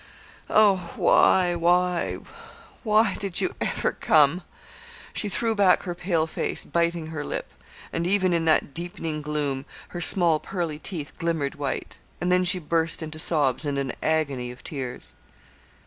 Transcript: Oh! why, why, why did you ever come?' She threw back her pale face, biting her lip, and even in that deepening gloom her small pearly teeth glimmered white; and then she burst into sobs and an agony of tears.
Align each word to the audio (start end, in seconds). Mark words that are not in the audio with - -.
Oh! 0.49 0.93
why, 0.95 1.53
why, 1.53 2.17
why 2.81 3.13
did 3.19 3.39
you 3.39 3.53
ever 3.61 3.91
come?' 3.91 4.41
She 5.13 5.29
threw 5.29 5.53
back 5.53 5.83
her 5.83 5.93
pale 5.93 6.25
face, 6.25 6.65
biting 6.65 7.05
her 7.13 7.23
lip, 7.23 7.53
and 7.93 8.07
even 8.07 8.33
in 8.33 8.45
that 8.45 8.73
deepening 8.73 9.21
gloom 9.21 9.63
her 9.89 10.01
small 10.01 10.39
pearly 10.39 10.79
teeth 10.79 11.13
glimmered 11.19 11.53
white; 11.53 11.99
and 12.19 12.31
then 12.31 12.43
she 12.43 12.57
burst 12.57 13.03
into 13.03 13.19
sobs 13.19 13.63
and 13.63 13.77
an 13.77 13.93
agony 14.01 14.49
of 14.49 14.63
tears. 14.63 15.13